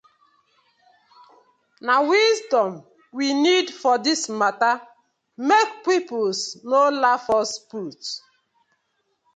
[1.85, 2.71] Na wisdom
[3.17, 4.71] we need for dis matta
[5.47, 6.39] mek pipus
[6.69, 7.99] no laugh us put.